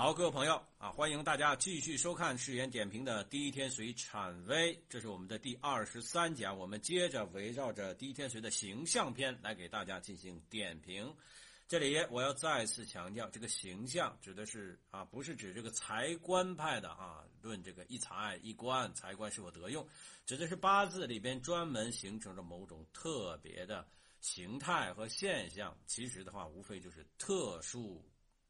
[0.00, 11.12] 好，各位朋友啊，欢迎大家继续收看世言点评的第一天随产微，这是我们的第二十三讲，我们接着围绕着第一天随的形象篇来给大家进行点评。
[11.66, 19.84] 这里我要再次强调，这个形象指的是啊，不是指这个财官派的啊，论这个一财一官，财官是否得用，
[20.24, 23.84] 指的是八字里边专门形成了某种特别的
[24.20, 25.76] 形态和现象。
[25.86, 28.00] 其实的话，无非就是特殊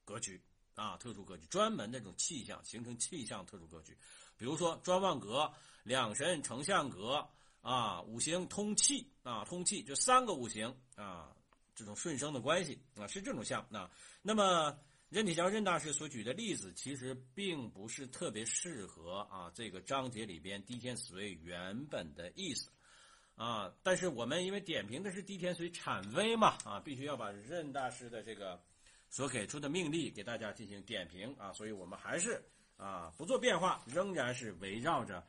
[0.05, 0.39] 格局。
[0.79, 3.98] 啊，特殊格局，专门那种气象形成气象特殊格局，
[4.37, 5.52] 比如说专旺格、
[5.83, 7.29] 两神成相格
[7.62, 11.35] 啊，五行通气啊，通气就三个五行啊，
[11.75, 13.66] 这种顺生的关系啊，是这种象。
[13.69, 13.91] 那
[14.23, 22.71] 那么任体桥任大师所举的例子，其实并不是特别适合啊这个章节里边地天死位原本的意思
[23.35, 28.63] 啊，但是我们因为点评的是地天随产微嘛啊，必须要把任大师的这个。
[29.11, 32.43] 所给出的命例给大家进行点评啊，所以我们还是
[32.77, 35.27] 啊不做变化，仍然是围绕着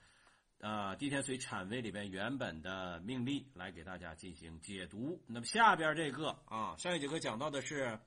[0.59, 5.22] 啊地天髓产位里边原本的命例来给大家进行解读。
[5.28, 7.98] 那么下边这个啊，上一节课讲到的是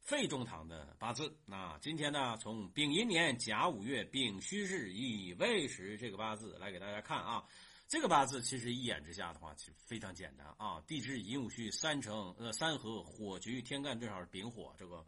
[0.00, 7.44] 肺中堂的八字，那今天呢从丙寅年甲午月丙戌日乙未时这个八字来给大家看啊。
[7.90, 10.80] 这个八字其实一眼之下的话，其实非常简单啊。
[10.86, 15.04] 地支寅午戌三成呃三合火局天干正好是丙火这个，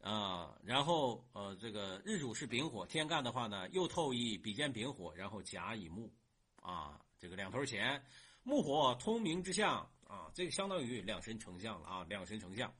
[0.00, 6.10] 啊，然后呃这个日主是丙火，天干的话呢又透一比肩丙火，然后甲乙木，
[6.62, 8.02] 啊，这个两头钱，
[8.44, 12.74] 木火通明之象啊，这个相当于两神成相了啊，两神成相。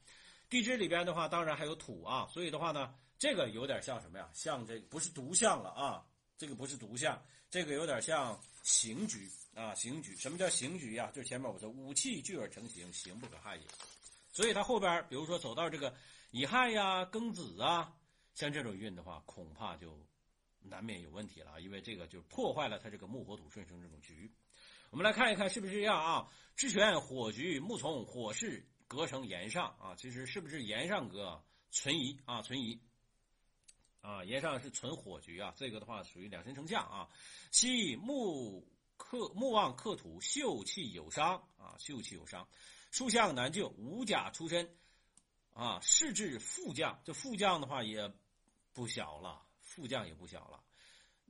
[0.48, 4.30] 地支里边的话，当然还有土啊，所以的话呢，这个有点像什么呀？
[4.32, 6.06] 像这个不是独相了啊。
[6.38, 7.20] 这个不是独象，
[7.50, 10.14] 这个有点像刑局啊，刑局。
[10.16, 11.10] 什么叫刑局呀？
[11.14, 13.62] 就是前面我说武器聚而成形，刑不可害也。
[14.32, 15.94] 所以它后边，比如说走到这个
[16.30, 17.90] 乙亥呀、庚子啊，
[18.34, 19.98] 像这种运的话，恐怕就
[20.60, 24.30] 难免有问题了，因为这个就破坏了它这个木火土顺生这种局。
[24.90, 26.28] 我们来看一看是不是这样啊？
[26.54, 32.42] 智权火局木从火势隔成炎上啊，其实是不是炎上格存疑啊？
[32.42, 32.78] 存疑。
[34.06, 37.08] 啊，岩上是纯火局啊，这个的话属于两神成将啊。
[37.50, 38.64] 其木
[38.96, 42.46] 克木旺克土，秀气有伤啊，秀气有伤。
[42.92, 44.76] 书相难救，五甲出身
[45.52, 47.02] 啊，仕至副将。
[47.04, 48.08] 这副将的话也
[48.72, 50.62] 不小了，副将也不小了。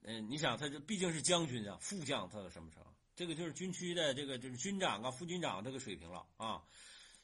[0.02, 2.84] 嗯，你想他这毕竟是将军啊，副将他什么成？
[3.14, 6.62] 这个就是军区的这个就是军长啊，副军长这个水平了啊。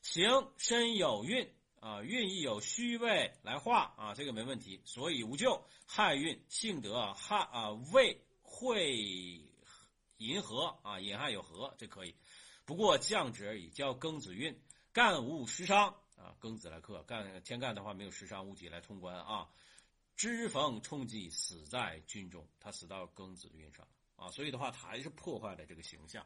[0.01, 1.47] 行身有运。
[1.83, 5.67] 啊，运亦有虚位来化啊，这个没问题，所以无咎。
[5.85, 8.97] 亥运性德亥啊，未会
[10.19, 12.15] 银河啊，寅亥有合，这可以。
[12.65, 13.69] 不过降职而已。
[13.71, 14.57] 叫庚子运，
[14.93, 19.51] 干物食伤啊，庚子来克，干天干的话没有食伤无己来通关啊。
[20.15, 26.25] 知逢冲击，死在军中，他死到庚子运上啊，所以的话，他还是破坏了这个形象。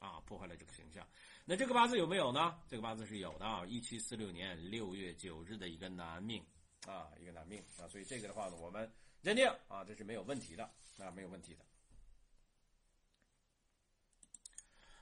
[0.00, 1.04] 啊，破坏了这个形象。
[1.50, 2.58] 那这个八字有没有呢？
[2.68, 6.44] 这个八字是有的啊，一七四六年六月九日的一个男命
[6.86, 8.92] 啊，一个男命啊，所以这个的话呢，我们
[9.22, 10.64] 认定啊，这是没有问题的
[10.98, 11.64] 啊，没有问题的。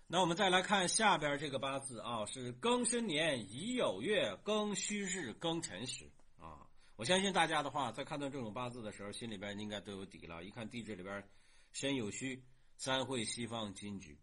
[0.06, 6.08] 那我们再来看下边这个八字啊，是庚申年乙酉月庚戌日庚辰时
[6.38, 6.64] 啊。
[6.94, 10.44] 我相信大家的话，在看到这种八字的时候，心里边应该都有底了。
[10.44, 11.28] 一看地支里边
[11.72, 12.40] 申酉戌
[12.76, 14.16] 三会西方金局。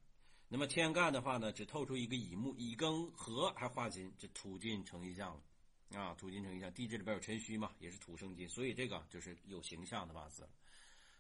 [0.53, 6.72] 那么天干的话呢，只透出一个乙木，乙庚合还化金，这土金成一象了，啊，土金成一象。
[6.72, 10.50] 地支里边有辰戌嘛，也是土生金，所以这个就是有形象的八字了，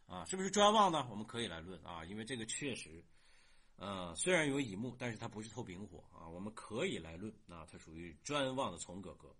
[0.05, 1.07] 啊，是不是专旺呢？
[1.09, 3.03] 我们可以来论啊，因为这个确实，
[3.77, 9.35] 呃，虽然有乙木，但是它不是透丙火啊，我们可以来论啊，它属于专旺的从格格。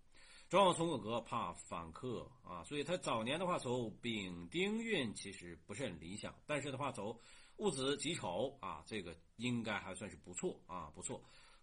[0.48, 7.16] 专旺从格格怕反克啊，所以他早年的话走丙丁运其实不是很理想，但是的话走
[7.56, 11.22] 戊子己丑啊，这个应该还算是不错啊，不错。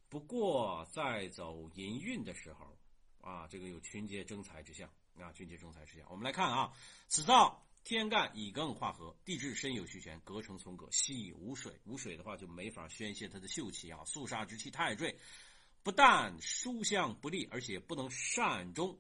[0.09, 2.78] 不过在走寅运的时候
[3.22, 6.07] 啊，这个有群劫争财之象啊，群劫争财之象。
[6.09, 6.74] 我们来看啊，
[7.07, 15.18] 此造天干乙庚化合，地支申酉戌权，隔成从格，系无水，无水的话就没法宣泄他的秀气啊，肃杀之气太坠。
[15.83, 19.00] 不但书相不利，而且不能善终。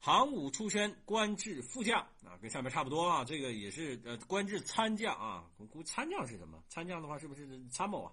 [0.00, 3.22] 行伍出身，官至副将啊，跟上面差不多啊。
[3.22, 5.46] 这个也是呃，官至参将啊。
[5.70, 6.64] 估参将是什么？
[6.68, 8.12] 参将的话是不是参谋啊？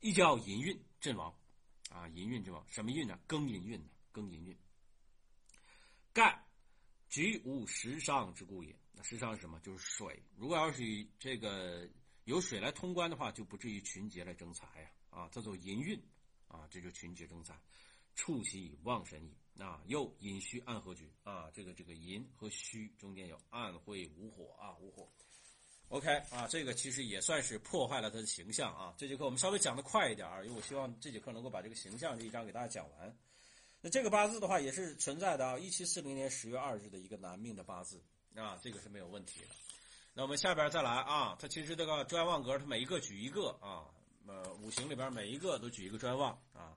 [0.00, 1.34] 一叫寅运阵亡
[1.90, 3.18] 啊，寅运阵亡，什么运呢？
[3.26, 3.86] 庚寅运呢？
[4.12, 4.56] 庚寅运。
[6.12, 6.46] 盖
[7.08, 8.78] 局无食伤之故也。
[8.92, 9.58] 那食伤是什么？
[9.60, 10.22] 就是水。
[10.36, 11.88] 如果要是以这个
[12.22, 14.90] 有水来通关的话，就不至于群劫来争财呀。
[15.10, 16.00] 啊，叫做寅运。
[16.46, 17.60] 啊，这就群劫争财，
[18.14, 19.34] 畜其以旺神矣。
[19.58, 25.08] 啊，又寅戌暗合局啊，这个这个寅和戌中间有暗会无火啊，无火。
[25.88, 28.94] OK 啊，这个其实也算是破坏了他的形象啊。
[28.98, 33.16] 这节课我们稍微讲的快一点因为我希望这节课能够把这个形象这一章给大家讲完。
[33.80, 38.02] 那这个八字的话也是存在的啊，一七四零年十月二日的一个男命的八字
[38.34, 39.46] 啊，这个是没有问题的。
[40.12, 43.86] 那我们下边再来啊，它其实这个专旺格，它每一个举一个啊，
[44.26, 46.76] 呃，五行里边每一个都举一个专旺啊。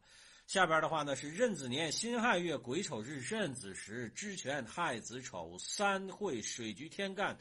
[0.50, 7.38] 下边的话呢是壬子年辛亥月癸丑日壬子时支权亥子丑三会水局天干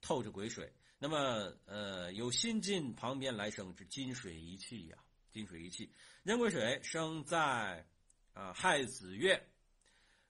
[0.00, 4.96] 透着癸水，那么呃有辛金旁边来生之金水一气呀，
[5.30, 5.92] 金水一气，
[6.22, 7.86] 壬癸水生在
[8.32, 9.38] 啊亥子月，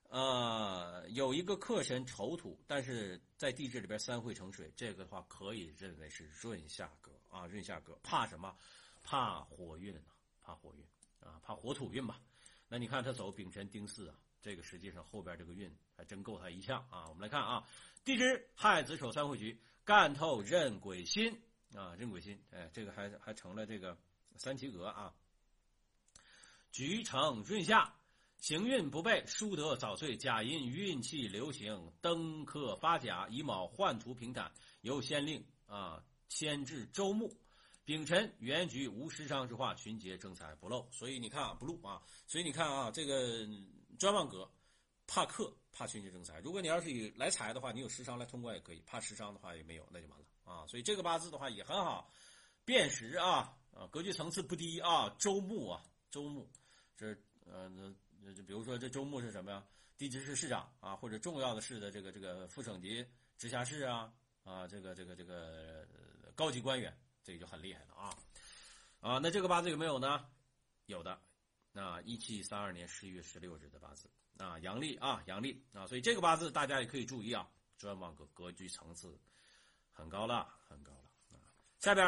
[0.09, 8.53] 呃有一个克神丑土，但是在地支里边三会成水，这个的话可以认为是润下格啊润下格，怕什么？
[9.05, 10.85] 怕火运啊，怕火运。
[11.29, 12.19] 啊，怕火土运吧？
[12.69, 17.09] 那你看他走丙辰丁巳啊，这个实际上后边这个运还真够他一呛啊。
[17.09, 17.69] 我们来看啊，
[18.05, 21.41] 地支亥子丑三会局干透壬癸辛
[21.75, 23.99] 啊，壬癸辛，哎，这个还还成了这个
[24.37, 25.15] 三奇格啊。
[26.71, 27.95] 局成润下，
[28.39, 34.53] 行运不备，疏得早岁，甲寅运气流行，登克发甲，乙卯换图平坦，
[34.83, 37.35] 由先令啊，先至周木。
[37.89, 43.49] 丙辰原局无食伤之化，群劫正财不漏，所以你看啊，不露啊，所以你看啊，这个
[43.99, 44.47] 专旺格
[45.07, 46.39] 怕克，怕群劫正财。
[46.41, 50.67] 如果你要是以来财的话，你有食伤来通关也可以；怕食伤的话也没有，那就完了啊。
[50.67, 52.13] 所以这个八字的话也很好，
[52.63, 55.09] 辨识啊啊，格局层次不低啊。
[55.19, 56.47] 周木啊，周木，
[56.95, 57.71] 这呃
[58.21, 59.65] 那就比如说这周木是什么呀？
[59.97, 63.03] 地级市市长啊，或者重要的市的这个这个副省级
[63.39, 64.13] 直辖市啊
[64.45, 65.89] 啊，这个这个这个
[66.35, 66.95] 高级官员。
[67.29, 68.17] 这就很厉害了啊，
[69.01, 70.27] 啊，那这个八字有没有呢？
[70.87, 71.21] 有的，
[71.73, 74.09] 那一七三二年十一月十六日的八字
[74.39, 77.47] 啊，阳历啊，阳历啊，所以这个八字大家也可以注意啊，
[77.77, 79.21] 专旺格格局层次
[79.93, 81.53] 很高了，很高了啊。
[81.79, 82.07] 下边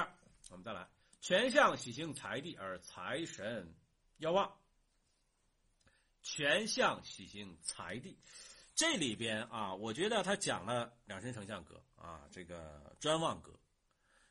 [0.49, 0.89] 我们再来，
[1.21, 3.71] 全相喜行财地而财神
[4.17, 4.51] 要旺，
[6.23, 8.19] 全相喜行财地，
[8.75, 13.55] 这里边啊，我觉得他讲了两身成相格啊，这个专旺格。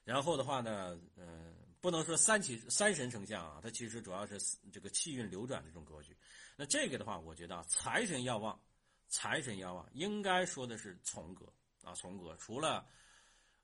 [0.10, 4.40] 然后的话呢，嗯，不能说三起三神成像啊，它其实主要是
[4.74, 6.18] 这个气运流转的这种格局。
[6.58, 8.60] 那这个的话，我觉得财神要旺，
[9.08, 11.46] 财神要旺，应该说的是从格
[11.84, 12.36] 啊，从格。
[12.38, 12.84] 除了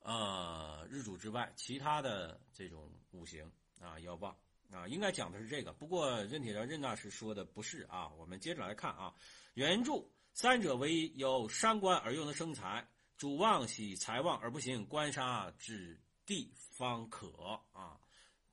[0.02, 3.52] 呃日主之外，其他的这种五行
[3.82, 4.38] 啊要旺
[4.72, 5.74] 啊，应该讲的是这个。
[5.74, 9.12] 不过任铁桥任大师说的不是啊，我们接着来看啊，
[9.56, 9.94] 原著
[10.32, 12.88] 三者为一，有伤官而又能生财，
[13.18, 16.00] 主旺喜财旺而不行官杀之。
[16.26, 17.28] 地方可
[17.74, 18.00] 啊，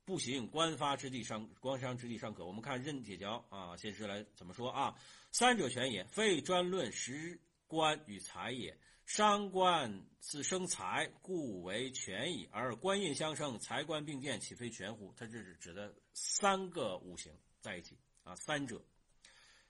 [0.05, 2.45] 不行，官发之地上，官商之地尚可。
[2.45, 4.95] 我们看任铁桥啊，先是来怎么说啊？
[5.31, 8.77] 三者全也，非专论实官与财也。
[9.05, 15.13] 伤官自生财，故为全矣；而官印相生，财官并见，岂非全乎？
[15.17, 18.81] 它这是指的三个五行在一起啊，三者。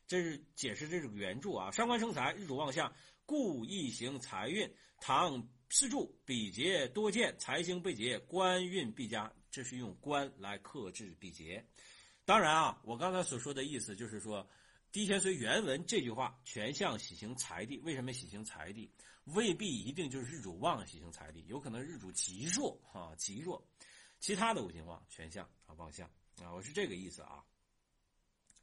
[0.06, 1.72] 这是解释这种原著啊。
[1.72, 2.94] 伤官生财，日主旺相，
[3.26, 4.70] 故易行财运。
[5.00, 5.48] 唐。
[5.76, 9.34] 四柱比劫多见，财星被劫，官运必佳。
[9.50, 11.66] 这是用官来克制比劫。
[12.26, 14.48] 当然啊，我刚才所说的意思就是说，
[14.92, 17.80] 地天随原文这句话全向喜行财地。
[17.80, 18.92] 为什么喜行财地？
[19.24, 23.68] 未必一定就是日主旺喜行财地，有可能日主极弱啊，极弱。
[24.20, 26.08] 其他的五行旺全向啊，旺相
[26.40, 27.44] 啊，我是这个意思啊。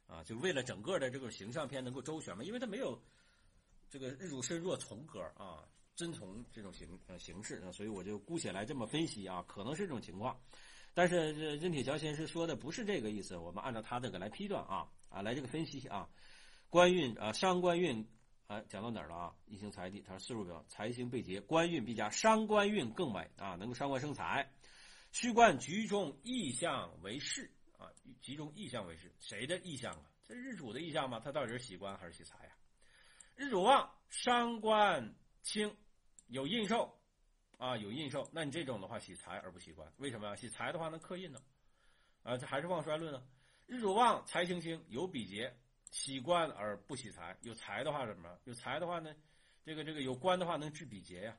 [0.07, 3.03] 啊，就为了整个的这个形象片能够周全嘛，因为它没有
[3.89, 5.67] 这个日主身弱从格啊。
[5.95, 10.39] 遵从这种形呃形式啊，所以我就姑且来这么分析啊，可能是这种情况，
[10.93, 16.09] 但是任铁桥先生说的不是这个意思，我们按照他这个来批断啊啊来这个分析啊，
[16.69, 18.07] 官运啊伤官运
[18.47, 19.35] 啊讲到哪儿了啊？
[19.45, 24.49] 一行财地，他说四柱表财星被劫，官运必佳，伤官运更美啊，能够伤官生财，
[25.11, 30.03] 虚官局中意象为势啊，集中意象为势，谁的意象啊？
[30.25, 31.19] 这日主的意象吗？
[31.19, 32.51] 他到底是喜官还是喜财呀？
[33.35, 35.13] 日主旺，伤官。
[35.43, 35.75] 轻，
[36.27, 36.93] 有印寿，
[37.57, 40.35] 啊，有印寿，那你这种的话喜财而不喜官，为什么呀？
[40.35, 41.41] 喜财的话能克印呢，
[42.23, 43.23] 啊，这还是旺衰论呢。
[43.65, 45.51] 日主旺，财星星，有比劫，
[45.89, 47.35] 喜官而不喜财。
[47.41, 48.37] 有财的话什么？
[48.43, 49.15] 有财的话呢，
[49.63, 51.37] 这个这个有官的话能治比劫呀，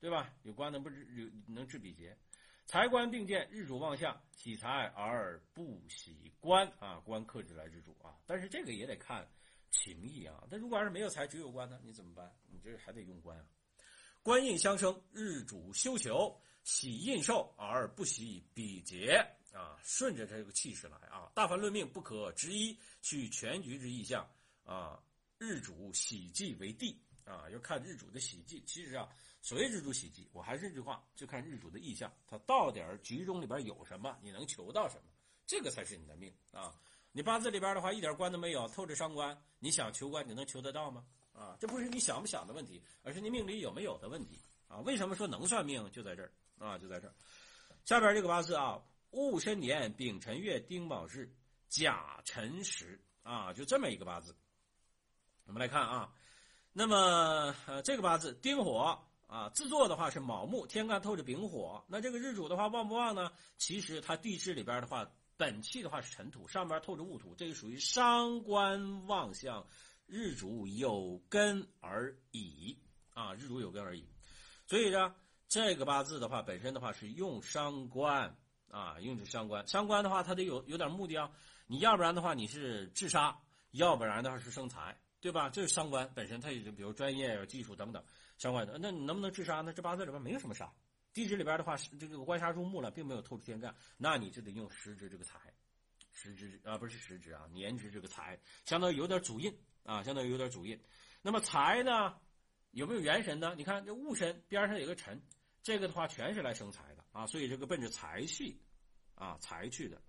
[0.00, 0.34] 对吧？
[0.42, 2.16] 有官能不治有能治比劫，
[2.66, 9.26] 财官并见，日主旺相，喜财而不喜官啊，官克制来日主啊，但是这个也得看。
[9.74, 12.30] 情义啊，但如果要是没有财，只有官呢，你怎么办？
[12.62, 13.44] 你这还得用官啊。
[14.22, 19.16] 官印相生，日主休囚，喜印寿而不喜比劫
[19.52, 21.30] 啊，顺着这个气势来啊。
[21.34, 24.24] 大凡论命不可执一，取全局之意象
[24.64, 25.02] 啊。
[25.38, 28.62] 日主喜忌为地啊，要看日主的喜忌。
[28.64, 29.08] 其实啊，
[29.40, 35.10] 所谓日主喜忌，我还是这句话，就看日主的意向，他到底局中里边有什么，你能求到什么，
[35.44, 36.72] 这个才是你的命啊。
[37.10, 41.04] 你八字里边的话，一点官都没有，透着伤官，你想求官，你能求得到吗？
[41.42, 44.78] 啊，这不是你想不想的问题，而是你命里有没有的问题啊。
[44.78, 47.14] 为什么说能算命，就在这儿啊，就在这儿。
[47.84, 48.80] 下边这个八字啊，
[49.10, 51.28] 戊申年丙辰月丁卯日
[51.68, 54.36] 甲辰时啊，就这么一个八字。
[55.46, 56.12] 我们来看啊，
[56.72, 58.96] 那么呃，这个八字丁火
[59.26, 63.32] 啊，制作的话是卯木，天干透着丙火，那这个日主的话旺不旺呢？
[63.58, 65.10] 其实它地支里边的话。
[65.38, 69.66] 本气的话是尘土，上边透着戊土，这个属于伤官旺相，
[70.12, 72.78] 日主有根而已
[73.14, 74.06] 啊，日主有根而已。
[74.66, 75.14] 所以呢，
[75.48, 78.36] 这个八字的话，本身的话是用伤官
[78.68, 79.66] 啊，用这伤官。
[79.66, 81.32] 伤官的话，它得有有点目的啊，
[81.66, 83.40] 你要不然的话你是治杀，
[83.70, 85.48] 要不然的话是生财，对吧？
[85.48, 88.04] 这是伤官本身，它也就比如专业、有技术等等
[88.36, 88.76] 相关的。
[88.78, 89.72] 那你能不能治杀呢？
[89.72, 90.70] 这八字里边没有什么杀。
[91.14, 95.38] 地支里边的话是这个官杀入木了，并没有透出天干，那你就得用时支这个财，
[96.12, 99.50] 时支啊不是时支啊年支这个财，相当于有点主印
[99.84, 100.80] 啊，相当于有点主印。
[101.22, 102.14] 那么财呢，
[102.70, 103.54] 有没有元神呢？
[103.56, 105.22] 你看这戊申边上有个辰，
[105.62, 108.60] 这个的话全是来生财的啊，所以这个奔着财气
[109.14, 110.02] 啊财去的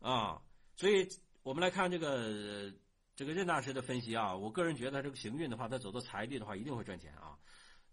[0.00, 0.42] 啊，
[0.76, 1.08] 所以
[1.42, 2.72] 我们来看这个
[3.16, 7.38] 这个任大师的分析啊，我个人觉得这个行运的话，他走到财地的话，一定会赚钱啊。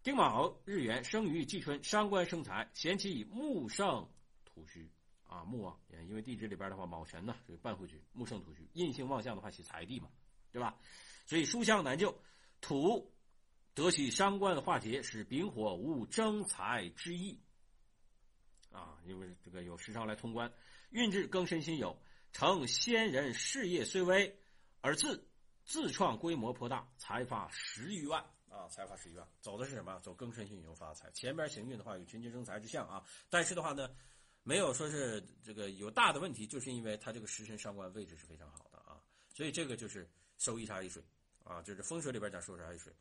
[0.03, 4.09] 丁卯日元生于季春，伤官生财，贤其以木胜
[4.43, 4.91] 土虚
[5.27, 10.09] 啊，木旺，因为地支里边的话，卯辰呢是半会局，木胜土虚，印星旺相的话起财地嘛，
[10.51, 10.77] 对吧？
[11.25, 12.21] 所以书香难救，
[12.59, 13.13] 土
[13.73, 17.39] 得其伤官的化解，使丙火无争财之意
[18.71, 20.51] 啊，因为这个有时常来通关，
[20.89, 21.95] 运至庚申辛酉，
[22.33, 24.37] 成先人事业虽微，
[24.81, 25.27] 而自
[25.63, 28.23] 自创规模颇大，财发十余万。
[28.49, 29.97] 啊，财发十余万，走的是什么？
[29.99, 31.09] 走庚申辛酉发财。
[31.11, 33.89] 前边行运的话有群金生财之象啊，但是的话呢，
[34.43, 38.99] 没有说是这个有大的问题，就是因为他这个时辰伤官位置是非常好的啊，
[39.33, 40.05] 所以这个就是
[40.41, 41.03] 收一沙一水
[41.43, 42.91] 啊，就是风水里边讲收一茶一水，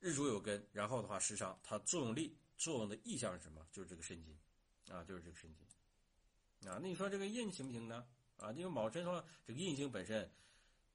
[0.00, 3.60] 日主有根，然后的话时伤，它作用力作用的意向是什么？
[3.70, 4.34] 就是这个申金
[4.88, 6.80] 啊，就是这个申金啊。
[6.80, 8.06] 那你说这个印行不行呢？
[8.38, 10.32] 啊，因为卯辰的话，这个印星本身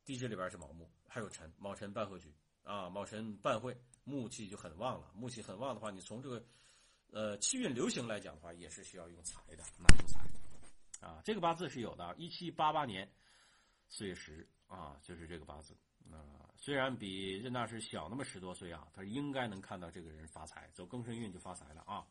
[0.03, 3.79] 地支里边是卯木，还有辰，卯辰半合局啊，卯辰半会。
[4.03, 6.43] 木气就很旺了，木气很旺的话，你从这个，
[7.11, 13.07] 呃，气运流行来讲的话，也是需要用财的，那用财，啊，这个八字是有的，一七八八年
[13.89, 15.77] 四月十啊，就是这个八字，
[16.17, 22.05] 啊，虽然比任大师小那么十多岁啊，他应该能看到这个人发财，走庚申运就发财了啊。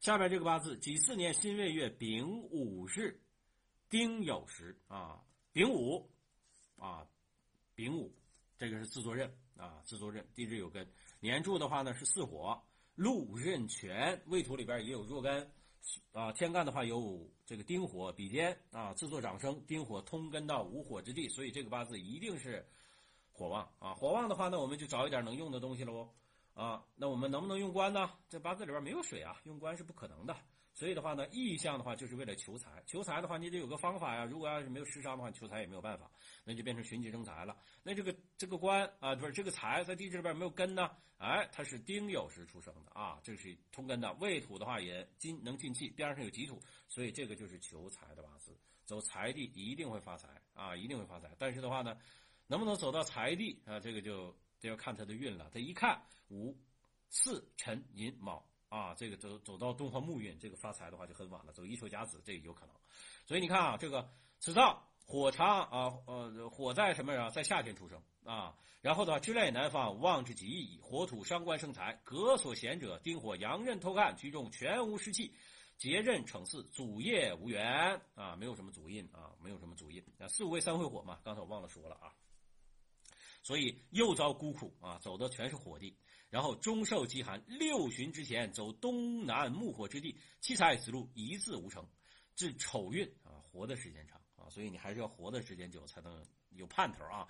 [0.00, 3.20] 下边这个八字，己巳年辛未月丙午日，
[3.90, 5.20] 丁酉时啊，
[5.52, 6.10] 丙午，
[6.78, 7.06] 啊，
[7.74, 8.14] 丙午，
[8.56, 10.90] 这个是自作任啊，自作任，地支有根。
[11.20, 12.58] 年柱的话呢是四火，
[12.94, 15.46] 禄任权，未土里边也有若干，
[16.12, 22.66] 啊，天干的话有这个丁火比肩啊，自作长生，丁火通根到无火之地，所以这个八字一定是
[23.40, 23.94] 火旺啊。
[23.94, 26.06] 火旺的话呢，我们就找一点能用的东西喽，
[26.52, 28.10] 啊，那我们能不能用官呢？
[28.28, 30.36] 这八字里边没有水啊，用官是不可能的。
[30.74, 34.26] 所以的话呢，意向的话就是为了求财，求财的话你得有个方法呀。
[34.26, 36.10] 如果要是没有时伤的话，求财也没有办法，
[36.44, 37.56] 那就变成寻吉生财了。
[37.82, 40.90] 那这个这个官啊，不是这个财在地支里边没有根呢？
[41.16, 44.12] 哎，它是丁酉时出生的啊，这是通根的。
[44.20, 51.28] 未土的话也金能进气，边上有己土，所以这个就是求财的八字，走财地一定会发财啊，一定会发财。
[51.36, 51.94] 但是的话呢，
[52.50, 53.78] 能不能走到财地啊？
[53.78, 55.48] 这个就就要看他的运了。
[55.52, 56.58] 他一看五
[57.08, 58.44] 四辰寅卯。
[58.68, 61.52] 啊，这个走走到东方木运，这个发财的话就很晚了。
[61.52, 62.74] 走一丑甲子，这个有可能。
[63.26, 67.30] 所以你看啊，这个此造火长啊，呃，火在什么呀？
[67.30, 68.56] 在夏天出生啊。
[68.80, 70.78] 然后的话，之类南方旺之极矣。
[70.80, 75.34] 火土伤官生财，隔所贤者，丁火阳刃偷干，居中全无湿气，
[75.76, 80.28] 劫刃逞四，祖业无缘啊，没有什么祖印啊，没有什么祖印啊。
[80.28, 82.14] 四五位三会火嘛，刚才我忘了说了啊。
[83.42, 85.96] 所以又遭孤苦啊，走的全是火地。
[86.28, 91.84] 然后终受饥寒，六旬之前走东南木火之地，七彩死路一字无成，
[92.36, 97.26] 至丑运啊，活的时间长啊，所以你还是要活的时间久才能有盼头啊。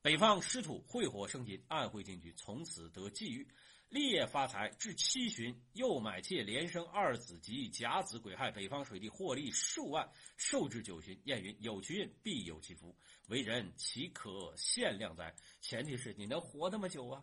[0.00, 3.46] 北方湿土会火生金，暗会进去，从此得际遇，
[3.90, 4.70] 立业发财。
[4.78, 10.08] 至七旬又买妾，连生二子及甲子癸亥，北方水地获利数万。
[10.38, 12.96] 寿至九旬，谚云有其运必有其福，
[13.28, 15.34] 为人岂可限量哉？
[15.60, 17.22] 前提是你能活那么久啊。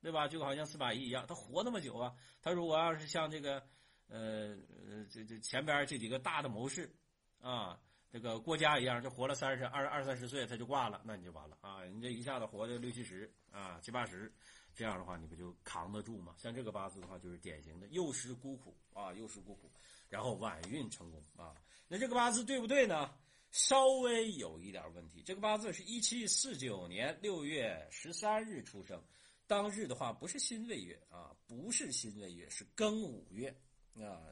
[0.00, 0.28] 对吧？
[0.28, 2.12] 就好像司马懿一样，他活那么久啊。
[2.42, 3.66] 他如果要是像这个，
[4.06, 4.54] 呃
[4.86, 6.94] 呃，这这前边这几个大的谋士，
[7.40, 7.80] 啊，
[8.10, 11.82] 这个郭嘉一样，就活了三十二二三十岁他就挂了，那你就完了啊！
[11.86, 14.30] 你这一下子活的六七十啊七八十，
[14.74, 16.34] 这样的话你不就扛得住吗？
[16.36, 19.70] 像这个八字的话，就是典型的幼时孤苦啊，幼时孤苦，
[20.08, 21.54] 然后晚运成功啊。
[21.86, 23.14] 那这个八字对不对呢？
[23.50, 25.22] 稍微有一点问题。
[25.22, 29.00] 这个八字是一七四九年六月十三日出生，
[29.46, 33.48] 当日的话不是辛未月啊，不是辛未月，是庚午月
[33.94, 34.26] 啊。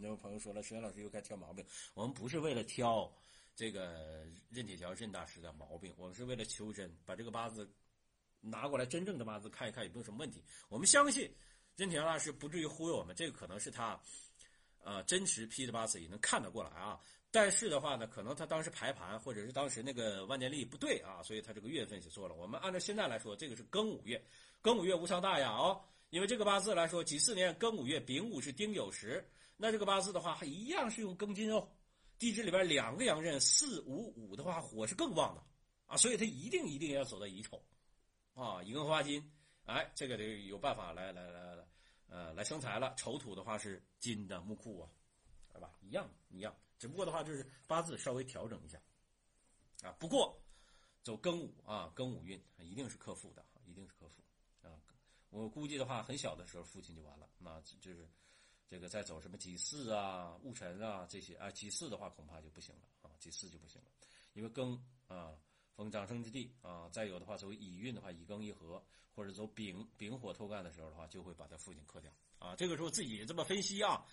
[0.00, 1.66] 那位朋友说了，石原老师又该挑毛病。
[1.94, 3.12] 我们不是为了挑
[3.56, 7.68] 这个任铁桥任大师的毛病，我们是为了求真，把这个八字
[8.42, 10.42] 拿过来，真正的八字看一看有没有什么问题。
[10.68, 11.32] 我们相信
[11.76, 13.98] 任铁桥大师不至于忽悠我们，这个可能是他
[14.82, 17.00] 呃真实批的八字也能看得过来啊。
[17.30, 22.34] 但是的话呢，可能他当时排盘或者是当时那个万年历不对啊，所以他这个月份写错了。
[22.34, 24.22] 我们按照现在来说，这个是庚午月，
[24.62, 25.80] 庚午月无伤大雅哦。
[26.10, 29.26] 因为这个八字来说，己巳年庚午月丙午是丁酉时。
[29.56, 31.66] 那这个八字的话，还一样是用庚金哦。
[32.18, 35.42] 地支里边两个阳刃，四五五的话，火是更旺的
[35.86, 37.64] 啊，所以它一定一定要走到乙丑
[38.34, 39.22] 啊，乙庚花金，
[39.64, 41.66] 哎，这个得有办法来来来来，
[42.08, 42.94] 呃，来生财了。
[42.96, 44.90] 丑土的话是金的木库啊，
[45.52, 45.74] 对吧？
[45.80, 48.80] 一样一样，只不过的话就是八字稍微调整一下
[49.82, 49.92] 啊。
[49.98, 50.40] 不过
[51.02, 54.22] 走庚午啊，庚午运一定是克父的，一定是克父
[54.62, 54.80] 啊。
[55.30, 58.08] 我估计的话，很小的时候父亲就完了，那就是。
[58.68, 63.88] 这个再走什么己巳啊、戊辰啊这些啊，己巳的话恐怕就不行了啊，己巳就不行了，
[64.32, 65.36] 因为庚啊
[65.74, 72.54] 逢长生之地啊，再有的话走乙运的话，乙庚一合，或者走丙丙火透干的时候的话，就会把他父亲克掉啊。
[72.56, 74.04] 这个时候自己这么分析啊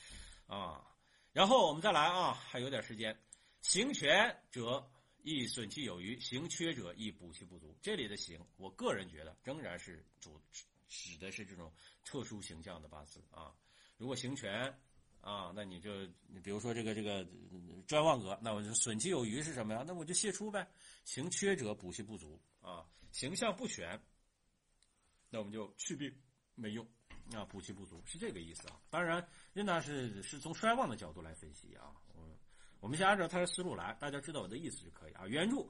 [0.48, 0.96] 啊，
[1.34, 3.18] 然后我们再来啊，还有点时间，
[3.62, 4.90] 行权者
[5.22, 7.78] 亦损其有余，行缺者亦补其不足。
[7.82, 10.42] 这里的行，我个人觉得仍然是主
[10.88, 11.72] 指的是这种
[12.04, 13.54] 特殊形象的八字啊。
[13.98, 14.74] 如果行权，
[15.22, 15.92] 啊，那你就
[16.28, 17.26] 你比如说这个这个
[17.88, 19.84] 专旺格，那我就损其有余是什么呀？
[19.86, 20.68] 那我就泄出呗。
[21.06, 24.00] 行缺者补其不足啊，形象不全，
[25.30, 26.14] 那我们就去病
[26.56, 26.88] 没用
[27.34, 28.80] 啊，补其不足是这个意思啊。
[28.90, 31.94] 当然，任大是是从衰旺的角度来分析啊。
[32.16, 32.24] 我
[32.80, 35.28] 我们先按照他的思路来，大家知道我的意思就可以啊。
[35.28, 35.66] 原著。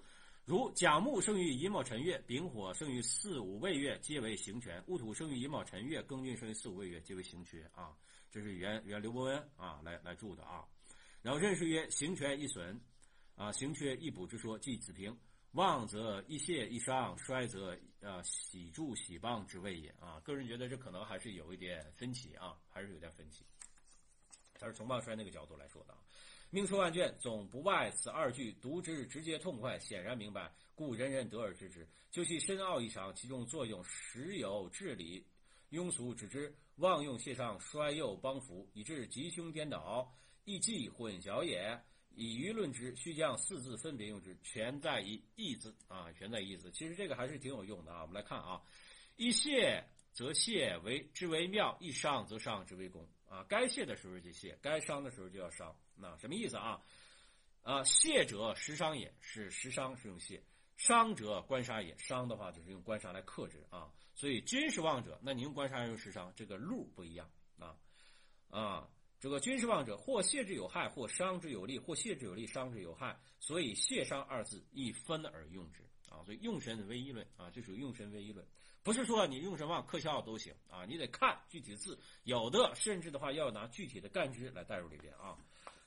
[0.45, 7.95] 如甲木生于乙卯辰月，丙火生于巳午未月，皆为行权；戊土生于乙卯辰月，庚金生于巳午未月，皆为行缺啊。
[8.31, 10.65] 这是原原刘伯温啊来来注的啊。
[11.21, 12.79] 然后认识曰：行权易损，
[13.35, 15.17] 啊行缺易补之说，即子平。
[15.53, 20.19] 旺则易泄易伤，衰则啊喜助喜帮之谓也啊。
[20.19, 23.43] 个人觉得这可能还是有一点分歧啊，还是有点分歧。
[24.53, 25.99] 他是从旺衰那个角度来说的啊。
[26.51, 31.87] 命书万卷，总不外此二句，读之直接痛快，显然明白，故人人得而知之。
[32.11, 35.25] 就其深奥异常，其中作用实有至理，
[35.71, 40.11] 庸俗指之，妄用谢上，衰幼帮扶，以致吉凶颠倒，
[40.45, 41.79] 易计混淆也。
[42.15, 46.69] 以舆论之，须将四字分别用之，全在于义字啊，全在义字。
[46.71, 48.01] 其实这个还是挺有用的啊。
[48.01, 48.61] 我们来看啊，
[49.15, 53.07] 一谢则谢为之为妙，一伤则伤之为功。
[53.29, 55.73] 啊，该谢的时候就谢，该伤的时候就要伤。
[55.95, 56.81] 那什么意思啊？
[57.61, 60.43] 啊，谢者食伤也是食伤是用谢，
[60.75, 63.87] 伤者官杀也，伤的话就是用官杀来克制啊。
[64.19, 67.73] 所以君是旺者，那你用官杀用食伤，这个路不一样啊
[68.49, 68.89] 啊。
[69.17, 73.17] 这个君是旺者，或谢之有害，或伤之有利，或谢之有利，伤之有害。
[73.39, 76.19] 所以谢伤二字一分而用之啊。
[76.25, 78.45] 所以用神为一论啊，这属于用神为一论。
[78.83, 85.37] 不是说你用什么克效都行啊，你得看具体字，有的甚至的话要拿具体的干支来带入里边啊。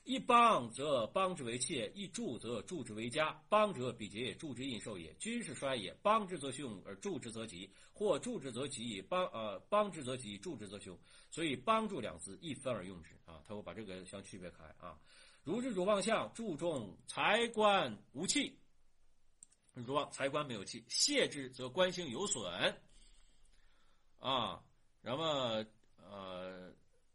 [0.03, 3.41] 一帮则帮之为妾，一助则助之为家。
[3.47, 5.13] 帮者比劫也，助之印寿也。
[5.15, 10.97] 君是衰也，帮之则凶，而助之则吉；或助之则吉，帮呃帮之则吉，助之则凶。
[11.31, 14.99] 所以帮助两字一分而用之啊，他会把这个相区别开啊。
[15.43, 18.59] 如日主旺相，注重财官无气。
[19.73, 22.77] 如旺财官没有气，泄之则官星有损，
[24.19, 24.63] 啊，
[25.01, 25.65] 那么
[25.97, 26.71] 呃，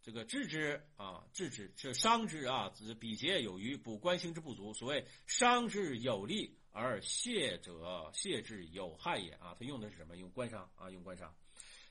[0.09, 4.73] 这个治之啊，治之是伤之啊，指比劫有余，补官星之不足。
[4.73, 9.55] 所谓伤之有利而泄者，泄之有害也啊。
[9.61, 10.17] 他用的是什么？
[10.17, 11.31] 用官伤啊，用官伤。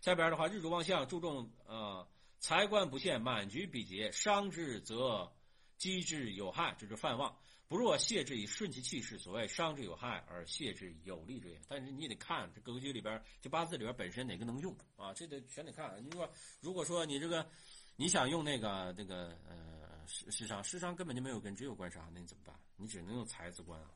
[0.02, 2.08] 下边的话，日主旺相，注重啊，
[2.40, 5.32] 财官不限，满局比劫，伤之则
[5.78, 7.38] 积之有害，这是犯旺。
[7.70, 11.60] 不若泄之以顺其气势，所谓伤之有害而泄之有利者也。
[11.68, 15.14] 但是你得看这格局里边，这八字里边本身哪个能用啊？
[15.14, 16.02] 这得全得看。
[16.02, 17.46] 你说如果说你这个
[18.00, 22.56] 你想用那个那个呃世世上世上根本就没有根，只有官杀，那你怎么办？
[22.76, 23.90] 你只能用财字官啊，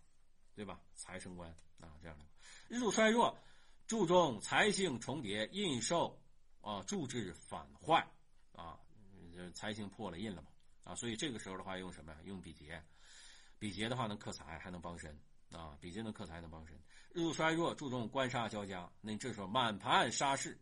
[0.56, 0.82] 对吧？
[0.96, 1.48] 财生官
[1.80, 2.26] 啊，这样的。
[2.68, 3.38] 日主衰弱，
[3.86, 6.20] 注重财星重叠，印受
[6.62, 8.06] 啊，助制反坏
[8.54, 8.80] 啊，
[9.54, 10.48] 财星破了印了嘛
[10.84, 12.18] 啊，所以这个时候的话用什么呀？
[12.24, 12.84] 用比劫。
[13.60, 15.16] 比劫的话能克财，还能帮身
[15.52, 16.76] 啊，比劫能克财，能帮身。
[17.12, 20.60] 日主衰弱，注重官杀交加，那你这时候满盘杀势，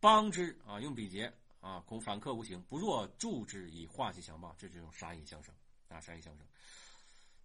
[0.00, 5.54] 帮之啊，用比劫啊，恐反克无形，不若助之以化气强暴，这这种杀意相生
[5.88, 6.46] 啊，杀意相生。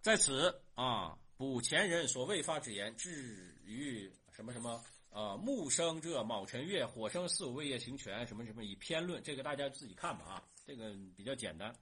[0.01, 11.75] 在此啊，补前人所未发之言，至于什么什么啊，木生这卯辰月，火生四五未业行权，什么什么以偏论，这个大家自己看吧啊，这个比较简单，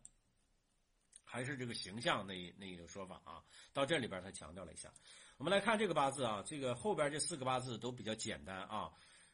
[1.23, 3.43] 还是这个形象那那个说法啊，
[3.73, 4.91] 到这里边他强调了一下。
[5.37, 8.91] 我们来看这个八字啊，这个后边这四个八字都比较简单啊。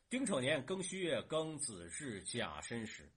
[0.09, 3.07] 丁丑年庚戌月庚子日甲申时，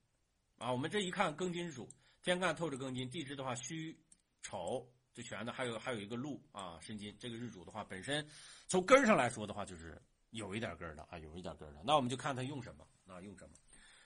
[0.59, 1.89] 啊，我们这一看庚金主，
[2.21, 3.97] 天干透着庚金，地支的话戌
[4.43, 8.23] 丑这全的，还有还有一个禄啊申金，这个日主的话本身
[8.67, 11.81] 从根上来说的话就是有一点根的啊，有一点根的。
[11.83, 13.55] 那我们就看他用什么啊，用什么？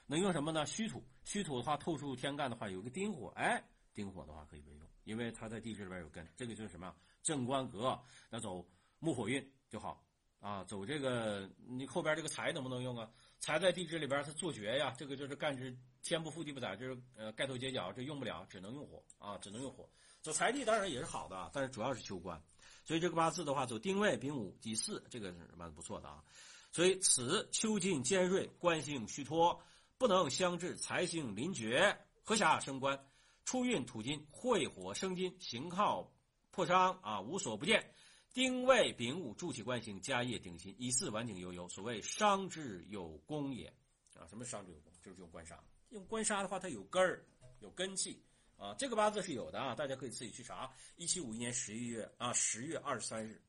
[0.06, 0.65] 能用什么呢？
[0.65, 3.62] 戌土，戌土的话透出天干的话有个丁火，哎，
[3.93, 8.65] 丁火的话可以为用，因为它在地支里边有根，这个就是什么正官格，那走。
[9.00, 10.04] 木火运就好
[10.39, 13.10] 啊，走这个你后边这个财能不能用啊？
[13.39, 19.89] 财在地支里边它做绝呀，这个就是干支天不富地不载，就是呃盖头结角，这用不了，只能用火啊，只能用火。
[20.21, 22.41] 走财地当然也是好的，但是主要是求官，
[22.84, 26.23] 所以这个八字的话走丁未、丙午、己巳，这个是蛮不错的啊。
[26.71, 29.60] 所以此秋尽尖锐，官星虚脱，
[29.97, 33.08] 不能相制，财星临绝，合下升官，
[33.45, 36.12] 出运土金，会火生金，行靠
[36.52, 37.91] 破伤啊，无所不见。
[38.38, 41.67] 丁未、丙午助气官星，家业鼎新，乙巳晚景悠悠。
[41.69, 43.65] 所谓商之有功也
[44.13, 44.28] 啊！
[44.30, 44.93] 什么商之有功？
[45.02, 45.60] 就是用官杀。
[45.89, 47.26] 用官杀的话，它有根儿，
[47.62, 48.23] 有根气
[48.56, 48.76] 啊。
[48.78, 50.71] 这个八字是有的啊，大家可以自己去查。
[50.97, 53.41] 一七五一年十一月啊，十月二十三日，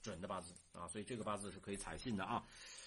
[0.00, 2.42] 准的八字啊，所以这个八字是可以采信的啊。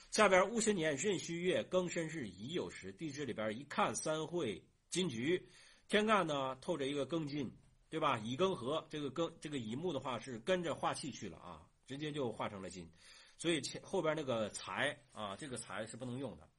[0.10, 5.48] 下边戊申年壬戌月庚申日乙酉时，地支里边一看三会金局，
[5.88, 7.56] 天干呢透着一个庚金。
[7.90, 8.18] 对吧？
[8.20, 12.90] 乙庚合，这个庚这个乙木的话是跟着化气去了啊，直接就化成了金，
[13.38, 16.50] 所以前后边那个财啊，这个财是不能用的，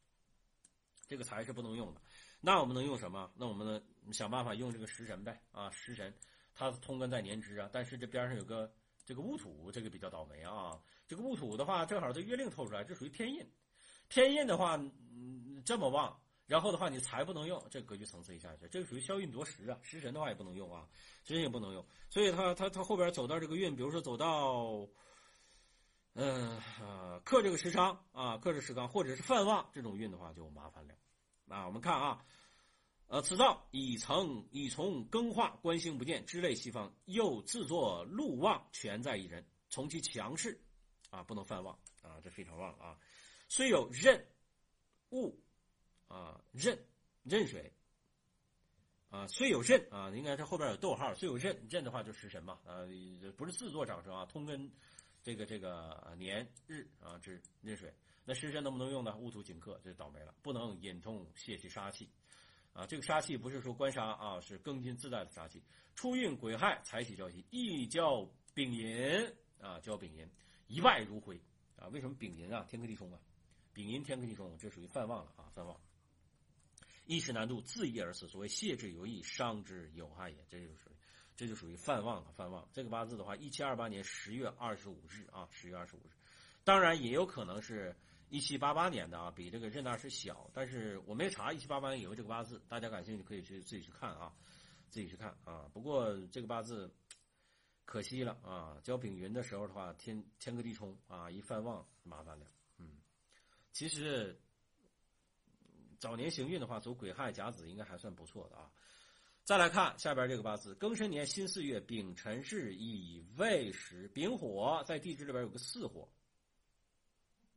[1.07, 2.01] 这个财是不能用的。
[2.41, 3.31] 那我们能用什么？
[3.37, 6.15] 那我们呢想办法用这个食神呗啊，食神，
[6.55, 8.73] 它通根在年支啊，但是这边上有个
[9.05, 10.81] 这个戊土，这个比较倒霉啊。
[11.09, 13.45] 这个戊土的话，正好这月令透出来，这属于偏印，
[14.09, 16.19] 偏印的话，嗯，这么旺。
[16.47, 19.77] 然后的话，你财不能用，这格局层次一下去，这个属于消运夺食啊。
[19.83, 20.89] 食神的话也不能用啊，
[21.25, 21.85] 食神也不能用。
[22.09, 24.87] 所以他他他后边走到这个运，比如说走到，
[26.15, 26.61] 嗯
[27.25, 30.95] 克这个食伤啊，克这食伤，或者是犯旺这种运的话就麻烦了。
[31.49, 32.25] 啊，我们看啊，
[33.09, 40.57] 呃，此造已曾已从更化，官星不见，之类西方，又自作禄旺，全在一人，从其强势
[41.11, 42.97] 啊，不能犯旺啊，这非常旺啊。
[43.49, 44.25] 虽有任
[45.11, 45.37] 物。
[46.09, 46.79] 啊，壬
[47.25, 47.73] 壬水
[49.11, 51.15] 啊，虽有壬啊，应该是后边有逗号。
[51.15, 52.85] 虽有壬，壬的话就食神嘛，啊，
[53.37, 54.71] 不是自作长生啊，通根
[55.23, 57.93] 这个这个年日啊之壬水，
[58.25, 59.17] 那食神能不能用呢？
[59.17, 62.09] 戊土紧克，这倒霉了，不能引通泄气杀气
[62.73, 62.87] 啊。
[62.87, 65.63] 这个杀气不是说官杀啊，是庚金自带的杀气。
[65.95, 70.29] 初运癸亥，财喜交吉，一交丙寅啊，交丙寅，
[70.67, 71.41] 一败如灰
[71.77, 71.89] 啊。
[71.89, 72.67] 为什么丙寅啊？
[72.69, 73.19] 天克地冲啊，
[73.73, 75.81] 丙寅天克地冲，这属于犯旺了啊，犯旺。
[77.07, 78.27] 一时难度，自缢而死。
[78.29, 80.37] 所谓泄之有益，伤之有害也。
[80.49, 80.95] 这就属于，
[81.37, 82.33] 这就属于犯旺了。
[82.33, 86.11] 犯旺这个八字的话，一七二八年十月二十五日啊，十月二十五日。
[86.65, 87.95] 当然也有可能是
[88.29, 90.51] 一七八八年的啊，比这个任大师小。
[90.53, 94.35] 但是我没查一七八八年有没有这个八字，大家感兴趣可以去自己去看啊，
[94.89, 95.71] 自己去看啊。
[95.73, 96.93] 不过这个八字
[97.85, 102.47] 可惜了啊，交丙寅的时候的话，天天克地冲啊，一犯旺麻烦了。
[102.79, 102.99] 嗯，
[103.73, 104.37] 其实。
[105.99, 108.71] 早年行运的话，走癸亥甲子应该还算不错的啊。
[109.45, 116.09] 再来看下边这个八字，庚申年辛巳月丙辰日乙未时，丙火在地支里边有个巳火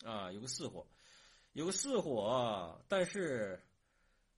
[0.04, 0.86] 啊，有个巳火，
[1.54, 3.60] 有个巳火，但是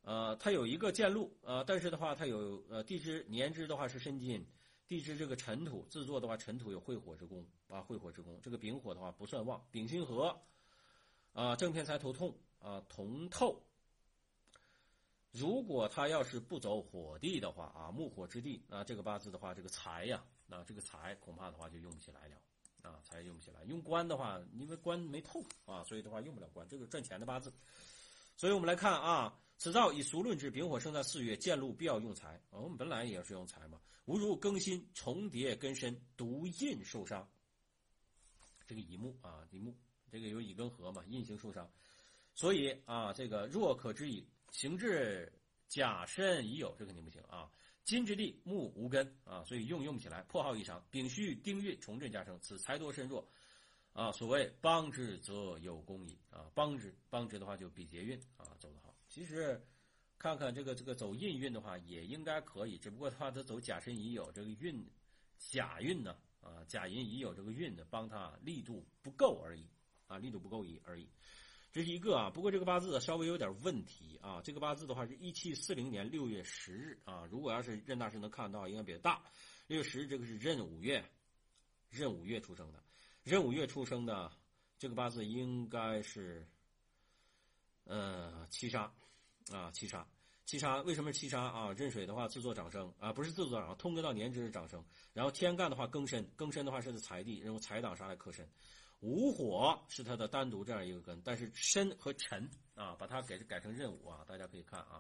[0.04, 4.48] 呃，它有一个见禄呃，但是的话，它有呃地支年支的话是申金，
[4.88, 8.40] 地支这个尘土自作的话，尘土有会火之功啊，会火之功。
[8.42, 10.40] 这个丙火的话不算旺，丙辛合
[11.34, 13.62] 啊，正偏财头痛啊，同透。
[15.32, 22.36] 如果他要是不走火地的话啊，木火之地，那这个八字的话，这个财呀，那这个财恐怕的话就用不起来了
[22.82, 23.64] 啊，财用不起来。
[23.64, 27.54] 用官的话，因为官没透啊，所以的话用不了官，这个赚钱的八字。
[28.36, 32.38] 所以我们来看啊，此造以俗论之，丙火生在四月，见禄必要用财。
[32.50, 37.26] 我们本来也是用财嘛，无如更新重叠根深，独印受伤。
[38.68, 39.74] 这个乙木啊，乙木
[40.10, 41.72] 这个有乙庚合嘛，印星受伤，
[42.34, 44.28] 所以啊，这个若可知矣。
[44.52, 45.32] 行至
[45.68, 47.50] 甲申已有，这肯定不行啊！
[47.84, 50.86] 金之地木无根啊，所以用用不起来，破耗异常。
[50.92, 53.28] 丙戌丁运重振加成，此财多身弱
[53.92, 54.12] 啊。
[54.12, 58.96] 所谓帮之则有功矣啊，帮之帮之的话就比劫运啊走得好。
[59.08, 59.60] 其实
[60.18, 64.86] 看看这个这个走印运的话也应该可以，只不过的话他走甲申乙酉这个运
[65.38, 69.66] 甲运呢啊甲寅乙酉这个运呢帮他力度不够而已
[70.08, 71.10] 啊力度不够已而已。
[71.72, 74.42] 这是一个啊，不过这个八字稍微有点问题啊。
[74.44, 77.26] 这个八字的话是一七四零年六月十日啊。
[77.32, 79.24] 如果要是任大师能看到，应该比较大。
[79.68, 81.02] 六月十日这个是壬五月，
[81.90, 82.84] 壬五月出生的，
[83.24, 84.30] 壬五月出生的
[84.78, 86.46] 这个八字应该是，
[87.86, 88.92] 呃，七杀
[89.50, 90.06] 啊，七杀，
[90.52, 90.82] 七杀。
[90.82, 91.74] 为什么七杀啊？
[91.74, 94.84] 壬水的话自作长生啊，不是自作长生，通根到年支是长生。
[95.14, 98.46] 然后天干的话庚申，庚申的话是财地，认为财挡杀来克申。
[99.00, 105.00] 午火是它的单独这样一个根，但是申和辰啊，把它改改成壬午啊，大家可以看啊，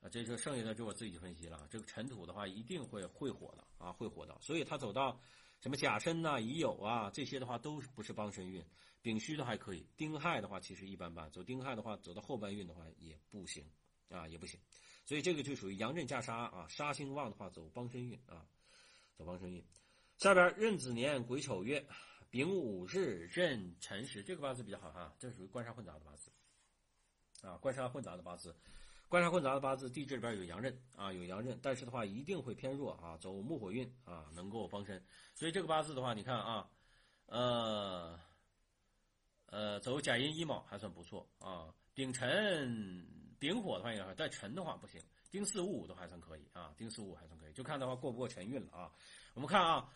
[0.00, 1.68] 啊，这就剩下的就我自己分析了。
[1.70, 5.16] 这个辰土的话一定会会火的啊，会火的，所以它走到
[5.60, 8.60] 什么甲申呐、乙酉啊这些的话都不是帮身运，
[9.00, 13.64] 丙戌的还可以，丁亥的话其实一般般，走丁亥的话走到后半运的话也不行
[14.10, 14.60] 啊，也不行，
[15.06, 18.46] 所以这个就属于阳刃加杀啊，杀星旺的话走帮身运啊，
[19.16, 19.64] 走帮身运。
[20.18, 21.86] 下边壬子年癸丑月。
[22.32, 26.30] 丙午日壬辰时，这个八字比较好哈，这属于官杀混杂的八字，
[27.42, 28.54] 啊，官杀混杂的八字，
[29.08, 36.70] 官杀混杂的八字，地支里边有阳刃啊，有阳刃，但是的话一定会偏弱啊，走木火运啊，能够帮身，所以这个八字的话，你看啊，
[37.26, 38.20] 呃，
[39.46, 43.04] 呃，走甲寅乙卯还算不错啊，丙辰
[43.40, 48.92] 丙火的话也好，但辰的话不行，丁巳戊午都还算可以啊，丁巳戊午还算可以，就看的话过不过辰运了啊，
[49.34, 49.92] 我们看啊。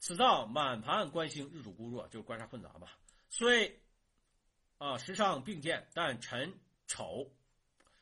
[0.00, 2.98] 此造满盘官星，日主孤弱，就是官杀混杂吧。
[3.30, 3.80] 虽
[4.76, 6.52] 啊时上并见，但辰
[6.86, 7.32] 丑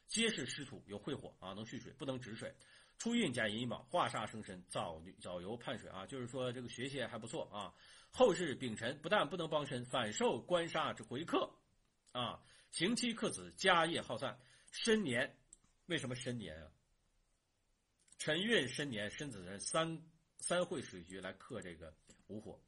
[0.08, 2.52] 皆是湿土，有会火啊，能蓄水，不能止水。
[2.98, 7.72] 初运甲寅卯，化煞生身，早早游盼水啊，就是说这个学习还不错啊。
[8.10, 11.48] 后世丙辰不但不能帮身，反受官杀之回克
[12.10, 12.42] 啊。
[12.72, 14.36] 刑期克子，家业耗散。
[14.72, 15.38] 申年
[15.86, 16.68] 为什么申年啊？
[18.18, 20.02] 辰运申年，申子人三。
[20.38, 21.94] 三会水局来克这个
[22.26, 22.60] 午火，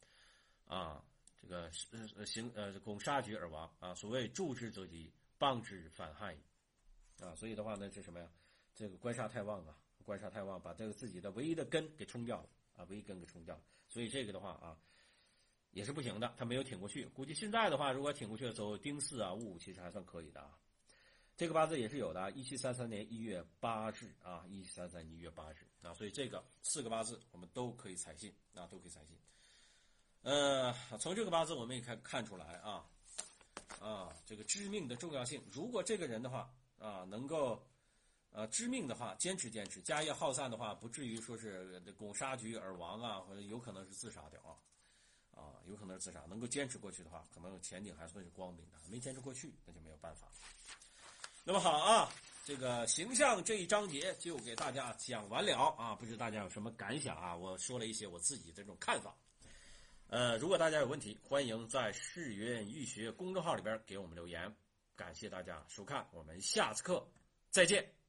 [0.64, 1.04] 啊，
[1.42, 1.68] 这个
[2.14, 3.92] 呃行呃拱杀局而亡啊。
[3.96, 6.38] 所谓助之则吉，帮之反害，
[7.18, 8.30] 啊，所以的话呢，是什么呀？
[8.76, 13.62] 这个官杀太旺啊，官杀太旺，把这个自己的唯一的根给冲掉了啊，唯一根给冲掉了。
[13.88, 14.78] 所以这个的话啊，
[15.72, 17.04] 也是不行的，他没有挺过去。
[17.06, 20.56] 估计现在的话，如果挺过去了，走丁巳啊、戊午，其实还算可以的啊。
[21.36, 29.18] 这个八字也是有的，一七三三年一月八日啊，一七三三一月八日啊，所以这个四个八字我们都可以采信啊，都可以采信。
[30.22, 32.86] 呃，从这个八字我们也看看出来啊，
[33.80, 35.42] 啊，这个知命的重要性。
[35.50, 37.60] 如果这个人的话啊，能够
[38.30, 44.54] 呃知命的话，坚持坚持，家业耗散的话，不至于说是拱杀局而亡啊，或者有可能是自杀掉啊，
[45.32, 46.24] 啊，有可能是自杀。
[46.28, 48.78] 能够坚持过去的话，可能前景还算是光明的。
[48.88, 50.28] 没坚持过去，那就没有办法。
[51.46, 52.10] 那么好啊，
[52.42, 57.36] 这个形象这一章节就给大家讲完了啊，不知大家有什么感想啊？
[57.36, 59.14] 我说了一些我自己这种看法，
[60.08, 64.50] 呃，如果大家有问题，欢迎在世云易学公众号里边给我们留言。
[64.96, 67.06] 感谢大家收看，我们下次课
[67.50, 68.03] 再见。